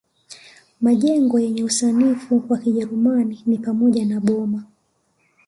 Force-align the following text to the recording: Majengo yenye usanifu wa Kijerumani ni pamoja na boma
Majengo 0.81 1.39
yenye 1.39 1.63
usanifu 1.63 2.43
wa 2.49 2.57
Kijerumani 2.57 3.43
ni 3.45 3.57
pamoja 3.57 4.05
na 4.05 4.19
boma 4.19 4.63